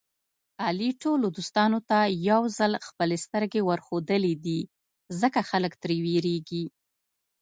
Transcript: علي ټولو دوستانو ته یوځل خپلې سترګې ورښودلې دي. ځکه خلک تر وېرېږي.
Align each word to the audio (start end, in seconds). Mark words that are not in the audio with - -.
علي 0.65 0.89
ټولو 1.03 1.25
دوستانو 1.37 1.79
ته 1.89 1.97
یوځل 2.29 2.71
خپلې 2.87 3.17
سترګې 3.25 3.61
ورښودلې 3.69 4.33
دي. 4.45 4.59
ځکه 5.21 5.39
خلک 5.49 5.73
تر 5.83 5.89
وېرېږي. 6.03 6.63